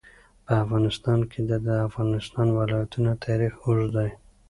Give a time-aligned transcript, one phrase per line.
[0.45, 4.09] په افغانستان کې د د افغانستان ولايتونه تاریخ اوږد دی.